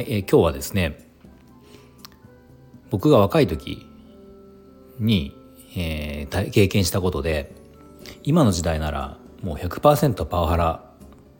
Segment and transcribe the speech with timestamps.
[0.00, 0.98] はい、えー、今日はですね
[2.88, 3.86] 僕が若い時
[4.98, 5.36] に、
[5.76, 7.52] えー、経験したことで
[8.22, 10.90] 今の時代ならもう100%パワハラ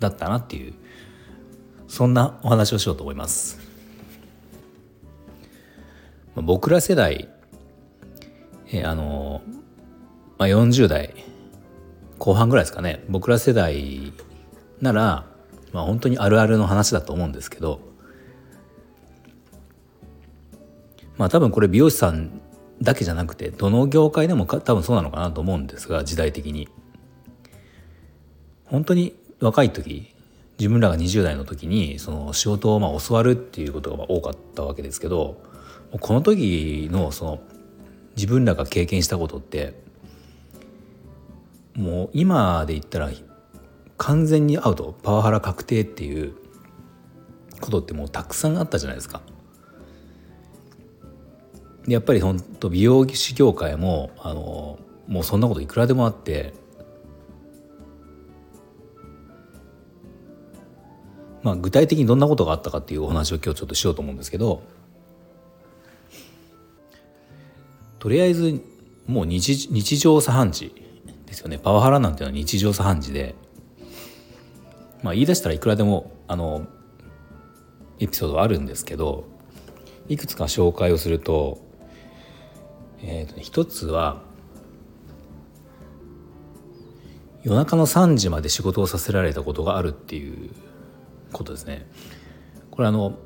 [0.00, 0.74] だったなっていう
[1.88, 3.58] そんなお話をしようと思います。
[6.34, 7.30] 僕ら世代、
[8.66, 9.40] えー、あの、
[10.36, 11.14] まあ、40代
[12.18, 14.12] 後半ぐらいですかね僕ら世代
[14.82, 15.24] なら、
[15.72, 17.91] まあ、本当にあるあるの話だと思うんですけど
[21.16, 22.40] まあ多分これ美容師さん
[22.80, 26.68] だけじゃなくてどの業界でも多分そうなのかなと思うんですが時代的に
[28.66, 30.12] 本当に若い時
[30.58, 35.40] 自分らが20代の時にその仕事をまあ教わるっていうことが多かったわけですけど
[36.00, 37.40] この時のその
[38.16, 39.74] 自分らが経験したことって
[41.74, 43.10] もう今で言ったら
[43.96, 46.34] 完全にアウトパワハラ確定っていう
[47.60, 49.22] ことってもうたくさんあったじゃないですか。
[51.88, 56.54] やっぱり本当美容師業界もあのもうそんなこといくらでもあって
[61.42, 64.62] まあ具体的にどんなことがあったかっていうお話を今日ちょっとしようと思うんですけど
[67.98, 68.62] とりあえず
[69.06, 70.74] もう日日常茶飯事
[71.26, 71.58] ですよね。
[71.58, 73.34] パワハラなんていうのは日常茶飯事で。
[75.02, 76.66] まあ言い出したらいくらでもあの
[77.98, 79.24] エピソードはあるんですけど
[80.08, 81.60] いくつか紹介をすると
[83.02, 84.22] えーとね、一つは
[87.42, 90.50] 夜中の3時まで仕事をさせられたことがあるっていう
[91.32, 91.86] ことですね。
[92.70, 93.18] これあの、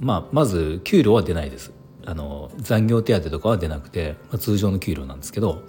[0.00, 1.72] まあ、まず給料は出ないです。
[2.06, 5.62] あの残業手当とかは出なくて、まあ、通常の給料なんですけど、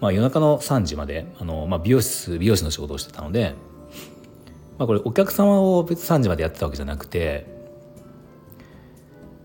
[0.00, 3.54] まあ、夜中の3時まであの、まあ、美容室美容師の仕事をしてたので、
[4.78, 7.46] まあ、これお客様を別に3時までやってたわけじゃなくて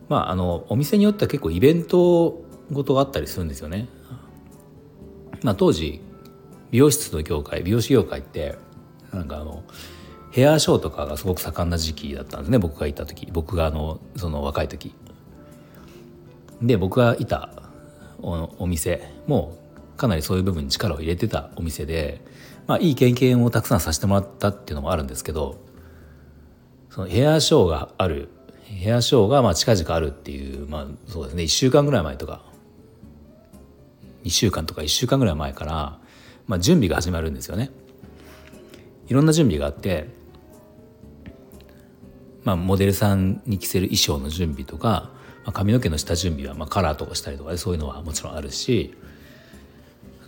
[0.07, 3.87] まああのお店によっては結構イベント事があったりするんですよね。
[5.43, 6.01] まあ、当時
[6.71, 8.57] 美容室の業界美容師業界って
[9.13, 9.63] なんかあの
[10.31, 14.93] ヘアショーとかがすごく盛んな時期だったんですね僕がいた時僕があのその若い時。
[16.61, 17.51] で僕がいた
[18.19, 19.57] お店も
[19.95, 22.21] かなりそういう部分に力を入れてたお店で、
[22.65, 25.57] まあ、いい経験をたくさんさせてもらったっていうのもあるんですけど
[26.89, 28.29] そのヘアショーがある
[28.63, 32.41] ヘアショーがまあ近々あるっていうまあそうですね1週間ぐらい前とか
[34.27, 35.99] 2週間とか1週間ぐらい前から、
[36.47, 37.71] まあ、準備が始まるんですよね。
[39.07, 40.09] いろんな準備があって、
[42.43, 45.11] まあ、モデルさんに着せる衣装の準備とか、
[45.45, 48.93] まあ、髪の毛の下準備は、まあ、カラーとかしたりとかそういうのはもちろんあるし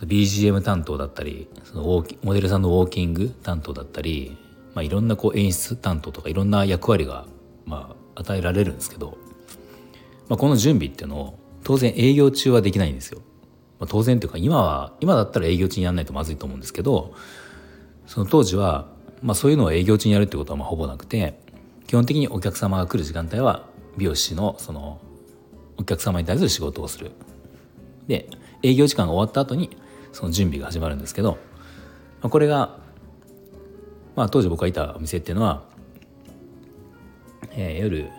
[0.02, 4.36] BGM 担当だったりそのウォーキモデルさんのウォーキング担当だったり、
[4.74, 7.26] まあ、いろんなこう演出担当とかいろんな役割が、
[7.66, 9.18] まあ、与えられるんですけど、
[10.28, 13.20] まあ、この準備っていうのを当然営業中はできないんですよ。
[13.80, 17.14] まあ、当然というか今は今だったら営業中にやらないとまずいと思うんですけど
[18.06, 18.86] その当時は、
[19.22, 21.38] まあ、そういうのを営業中にやるってことはまあほぼなくて
[21.86, 25.00] 基本的にお客様が来る時間帯は美容師のその
[25.76, 27.10] お客様に対する仕事をする。
[28.06, 28.28] で
[28.62, 29.76] 営業時間が終わった後に
[30.12, 31.38] その準備が始まるんですけど、
[32.20, 32.78] まあ、これが、
[34.16, 35.62] まあ、当時僕がいたお店っていうのは、
[37.52, 38.10] えー、夜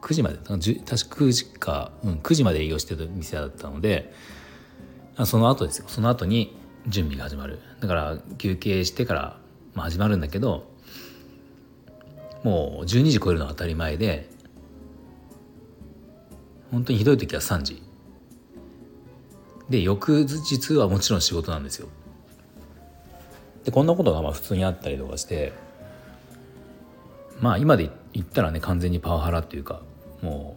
[0.00, 4.12] 9時まで確か9時か、うん、9時まで営業してる店だったので
[5.24, 5.84] その後ですよ。
[5.88, 6.56] その後に
[6.86, 7.60] 準備が始まる。
[7.80, 9.38] だから休憩してから
[9.74, 10.70] まあ始まるんだけど
[12.42, 14.28] もう12時超えるのは当たり前で
[16.70, 17.82] 本当にひどい時は3時。
[19.68, 21.88] で翌日はもちろん仕事なんですよ。
[23.64, 25.52] でこんなことがまあ普通にあったりとかして
[27.40, 29.82] まあ今で言ったらね完全にパワハラっていうか
[30.20, 30.56] も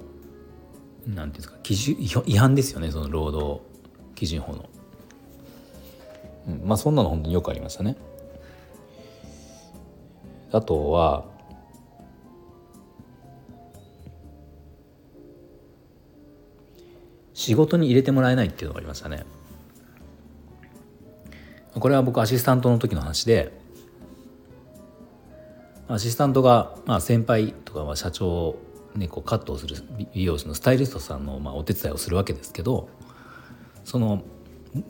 [1.08, 3.75] うなんていうんですか基準違反ですよねその労働。
[4.16, 4.70] 基準法の、
[6.48, 7.96] うん、まあそんなの本当によくありましたね。
[10.52, 11.26] あとは
[17.34, 19.26] 仕事に入れてもらえないっていうのがありましたね。
[21.74, 23.52] これは僕アシスタントの時の話で
[25.90, 28.56] アシスタントが、まあ、先輩とかは社長
[28.96, 29.76] ね、こうカットをする
[30.14, 32.88] 美容師のスタイリストさんの、まあ、お手伝いをするわけですけど
[33.86, 34.24] その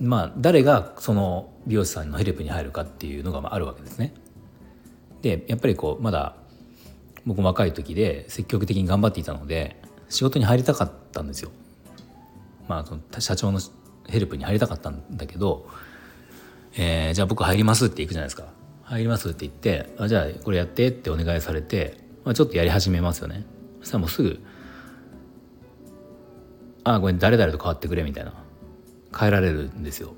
[0.02, 4.14] まあ誰がその美容師さんのヘルプに入るかっていうのがあるわけですね。
[5.22, 6.36] でやっぱりこうまだ
[7.26, 11.52] 僕も若い時で積極的に頑張っていたので仕事に入りたかったんですよ。
[12.68, 13.60] まあ、その社長の
[14.08, 15.68] ヘルプに入りたかったんだけど、
[16.76, 18.46] えー、じゃあ僕入りますって行くじゃないですか。
[18.84, 23.46] 入りますって言ってあじゃあこれやってってお願いされて、まあ、ちょっとやり始めますよね。
[23.82, 24.40] そしたらもうすぐ
[26.84, 28.34] 「あごめん誰々と変わってくれ」みたいな
[29.18, 30.14] 変えられるんですよ。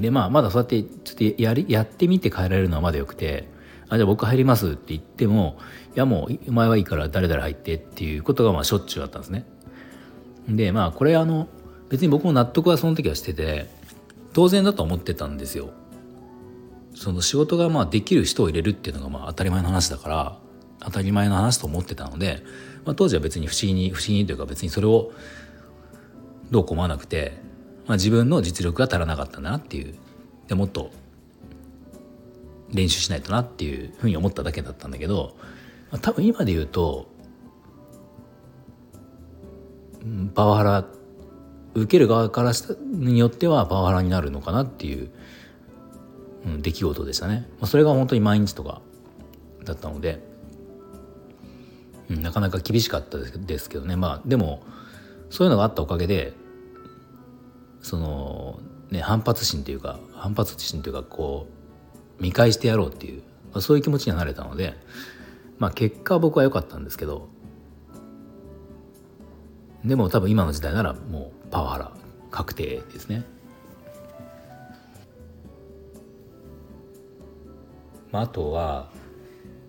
[0.00, 3.48] でまあまだそうやってちょっとやりやってみて変えられるのはまだよくて
[3.88, 5.58] 「あじゃあ僕入ります」って言っても
[5.96, 9.46] 「いやもうお前はいいから誰々入って」っていうことがまあしょっちゅうあったんですね。
[10.48, 11.48] でまあこれあの
[11.88, 13.68] 別に僕も納得はその時はしてて
[14.32, 15.70] 当然だと思ってたんですよ。
[16.94, 20.38] その仕事がまあできる人を入れるっていうのがまあ当たり前の話だから
[20.80, 22.42] 当たり前の話と思ってたので、
[22.84, 25.12] まあ、当時は別に不思議に不思議というか別にそれを
[26.50, 27.38] どうこう思わなくて、
[27.86, 29.94] まあ、自分の実力が足らなかったなっていう。
[30.48, 30.90] でもっと
[32.72, 35.36] 練習しないとなっていうふうに思っただけだったんだけど、
[35.92, 37.08] まあ、多分今で言うと
[40.34, 40.86] パワハラ
[41.74, 42.52] 受ける側から
[42.84, 45.10] によってはパワハラになるのかなっていう、
[46.46, 48.80] うん、出来事でしたね、まあ、それが本当に毎日とか
[49.64, 50.20] だったので、
[52.08, 53.94] うん、なかなか厳しかったですけどね。
[53.94, 54.62] まあでも
[55.28, 56.32] そういうのがあったおかげで
[57.82, 58.60] その
[58.90, 61.46] ね反発心というか反発心というかこ
[62.18, 63.22] う見返してやろうっていう、
[63.52, 64.74] まあ、そういう気持ちにはなれたので
[65.58, 67.28] まあ結果は僕は良かったんですけど
[69.84, 71.92] でも多分今の時代ならもうパワハラ
[72.30, 73.24] 確定ですね。
[78.12, 78.90] まあ、あとは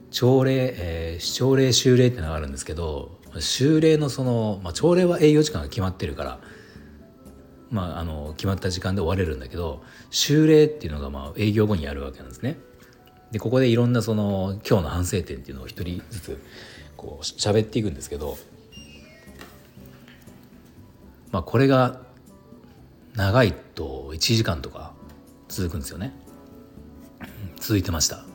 [0.09, 6.39] 朝礼、えー、朝礼修礼ってのがあるんですけど修礼のその、まあ、朝礼は営業時間が決まってるから、
[7.71, 12.57] まあ、あの決まった時間で終われるんだけど修礼っていうのがまあ営業後にやるわけなんですね。
[13.31, 16.43] でここでいろんなその今日の反省点っていうのを一人ずつ
[16.97, 18.37] こう喋っていくんですけど、
[21.31, 22.01] まあ、これが
[23.15, 24.93] 長いと1時間とか
[25.47, 26.13] 続くんですよね。
[27.57, 28.25] 続いてました。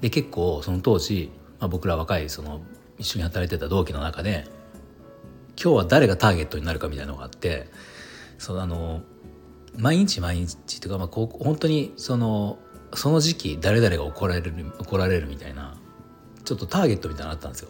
[0.00, 2.60] で結構その当時まあ、僕ら若いその
[2.98, 4.46] 一緒に働いてた同期の中で
[5.60, 7.66] 今日は誰がターゲットになるかみたいなのがあって
[8.38, 9.02] そのあの
[9.76, 12.58] 毎日毎日というか、まあ、こう本当にその
[12.94, 15.76] その時期誰々が怒られる怒られるみたいな
[16.44, 17.68] ちょっとターゲットみたいなのあったんですよ。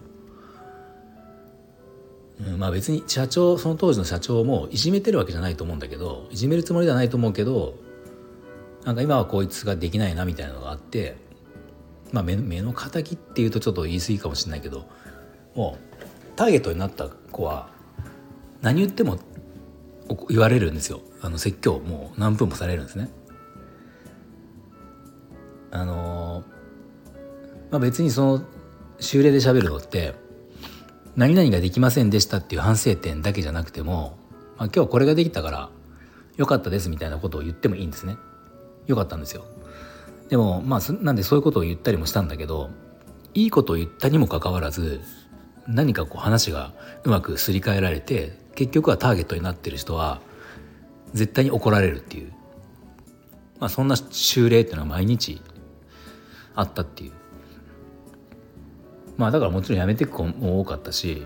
[2.46, 7.74] うん、まあ別に社長その当時の社長もいじめてるわけじゃないと思うんだけどいじめるつもりではないと思うけど
[8.84, 11.16] なんか今はこいつができないなみたいなのがあって
[12.12, 14.88] まあ目目の敵っていうとちょっと言い過ぎかもしれないけど
[15.56, 15.98] もう
[16.36, 17.76] ターゲットになった子は
[18.62, 19.18] 何言っても
[20.28, 23.10] 言われるんですよあの説教もう何分もされるんですね。
[25.70, 26.44] あの
[27.70, 28.42] まあ、別にその
[29.00, 30.14] 修例で喋るのって
[31.14, 34.16] 何々ができませんでしたっていう反省点だけじゃなくても、
[34.56, 35.70] まあ、今日これができたから
[36.36, 38.16] 良かったですみたいなことを言ってもいいんですね。
[38.86, 39.44] 良かったんですよ。
[40.30, 42.70] でもまあなんでそういうことを言ったりもしたんだけど
[43.34, 45.00] いいことを言ったにもかかわらず
[45.66, 46.72] 何かこう話が
[47.04, 50.20] うまくすり替えられて結局はターゲットになってる人は
[51.14, 52.32] 絶対に怒られるっていう、
[53.60, 55.40] まあ、そんな修例っていうのは毎日
[56.56, 57.12] あったっていう
[59.16, 61.24] まあだからもちろんやめていく子も多かったし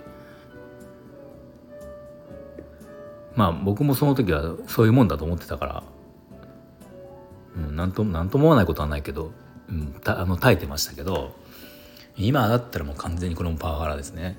[3.35, 5.83] まあ僕もその時はそういうもんだと思ってたから
[7.57, 9.33] うん、なんとなんとも思わないことはないけど、
[9.71, 11.35] うん、たあの耐えてましたけど
[12.17, 14.37] 今だったらもう完全にこれもパワハラですね。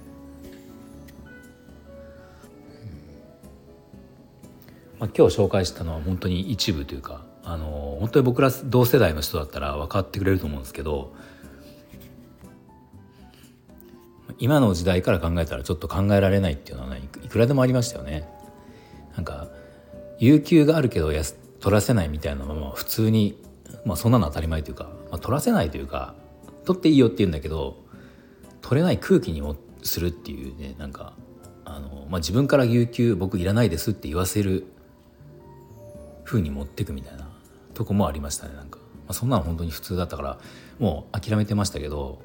[5.04, 11.14] まあ、今日紹介したのは本当に一部というかあの本当に僕ら同世代の人だったら分かってくれると思うんですけど
[14.40, 18.26] 今の時代から考えたらちょっと考えられないっていうのは、ね、いくらでもありましたよね。
[19.18, 19.50] なんか
[20.20, 21.12] 有給があるけど
[21.60, 23.38] 取らせないみたいなのは普通に、
[23.84, 26.16] まあ、そんなの当たり前というか、まあ、取らせないというか
[26.64, 27.76] 取っていいよって言うんだけど
[28.62, 31.12] 取れない空気にもするっていうねなんか
[31.66, 34.66] あの、まあ、自分から有給僕いらないですって言わせる
[36.34, 37.28] 風に持ってくみたいな
[37.76, 40.40] とこもありましたねなんか、まあ、そんなの本当に普通だったから
[40.80, 42.20] もう諦めてましたけど、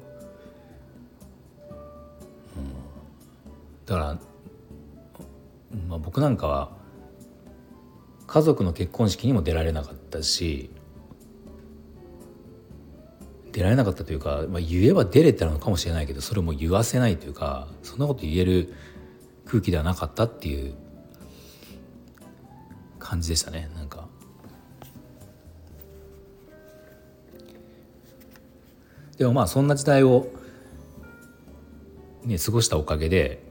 [2.57, 4.19] うん、だから、
[5.87, 6.71] まあ、僕なんかは
[8.25, 10.71] 家族の結婚式にも出られなかったし
[13.51, 18.73] 出られなかったというか、まあ、言えば出れたのかもしれないけどそれも言わせないというかそんなこと言える
[19.45, 20.75] 空気ではなかったっていう
[23.09, 24.07] 感じでしたねなんか。
[29.17, 30.27] でもまあそんな時代を、
[32.23, 33.43] ね、過ごしたおかげで、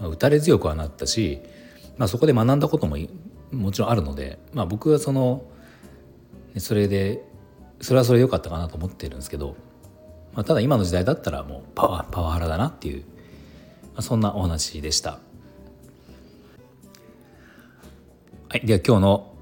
[0.00, 1.40] まあ、打たれ強くはなったし、
[1.96, 2.98] まあ、そこで学んだことも
[3.52, 5.44] もちろんあるので、まあ、僕はその
[6.58, 7.24] それで
[7.80, 9.54] それはそれで良かったかなと思ってるんですけど、
[10.34, 13.04] まあ、ただ今の時代だったらもうパワパワハラだなっていう、ま
[13.98, 15.20] あ、そんなお話でした。
[18.50, 19.32] はい、では今日の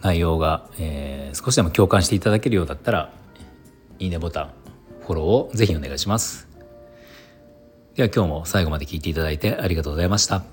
[0.00, 3.12] 内容が、えー、少しでも共感していただけるようだったら
[3.98, 4.50] いいねボタン
[5.02, 6.48] フォローをぜひお願いします。
[7.94, 10.44] では今日も最後まで聞いていただいてありがとうございました。